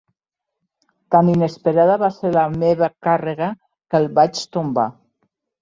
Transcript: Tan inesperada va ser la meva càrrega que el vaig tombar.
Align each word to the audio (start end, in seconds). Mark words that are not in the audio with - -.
Tan 1.15 1.29
inesperada 1.33 1.99
va 2.05 2.09
ser 2.17 2.33
la 2.37 2.45
meva 2.63 2.91
càrrega 3.09 3.53
que 3.69 4.03
el 4.05 4.11
vaig 4.21 4.43
tombar. 4.57 4.91